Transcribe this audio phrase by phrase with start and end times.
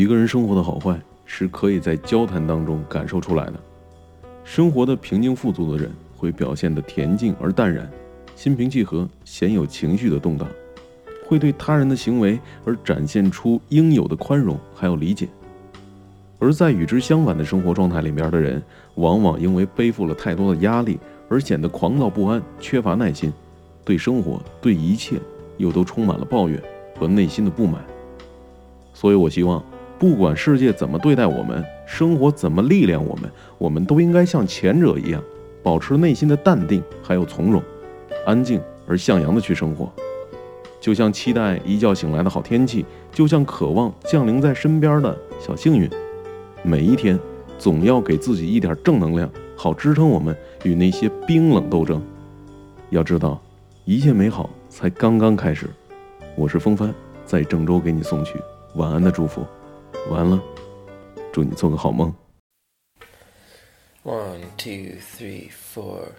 [0.00, 3.60] 一个人生活的好坏是可以在交谈当中感受出来的。
[4.44, 7.86] 生活的平静富足的人会表现得恬静而淡然，
[8.34, 10.48] 心平气和，鲜有情绪的动荡，
[11.26, 15.28] 会对他人的行为而展现出应有的宽容还有理解。
[16.38, 18.62] 而在与之相反的生活状态里面的人，
[18.94, 23.30] 往往因为背负了太多的压力而显得狂躁不安，缺乏耐心，
[23.84, 25.20] 对生活对一切
[25.58, 26.58] 又都充满了抱怨
[26.98, 27.84] 和内心的不满。
[28.94, 29.62] 所以我希望，
[30.00, 35.22] 不管世界怎么对待我们，生活怎么历练我们，我们都应该像前者一样，
[35.62, 37.62] 保持内心的淡定还有从容，
[38.24, 39.92] 安静而向阳的去生活，
[40.80, 45.86] 就像期待一觉醒来的好天气，就像渴望降临在身边的小幸运。
[46.62, 47.20] 每一天，
[47.58, 52.02] 总要给自己一点正能量，好支撑我们与那些冰冷斗争。
[52.88, 53.38] 要知道，
[53.84, 55.68] 一切美好才刚刚开始。
[56.36, 56.90] 我是风帆，
[57.26, 58.38] 在郑州给你送去
[58.76, 59.44] 晚安的祝福。
[60.10, 60.42] 完了，
[61.32, 62.14] 祝你做个好梦。
[64.02, 66.12] One, two, three, four.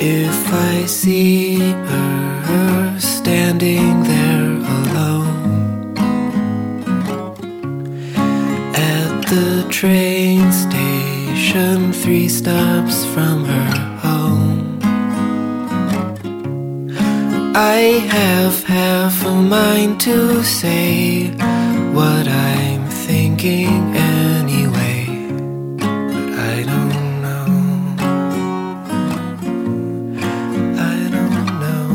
[0.00, 5.96] If I see her standing there alone
[8.74, 13.87] at the train station, three stops from her
[17.60, 21.30] I have half a mind to say
[21.92, 25.06] what I'm thinking anyway,
[25.76, 27.46] but I don't know.
[30.92, 31.88] I don't know.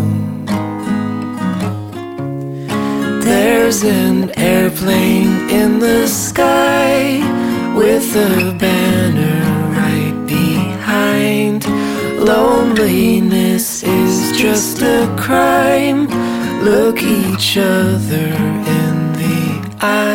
[3.21, 7.21] There's an airplane in the sky
[7.73, 8.92] with a banner
[12.83, 16.05] Loneliness is just a crime.
[16.65, 18.27] Look each other
[18.77, 20.12] in the eye.